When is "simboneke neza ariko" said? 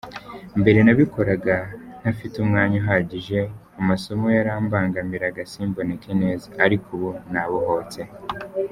5.51-6.87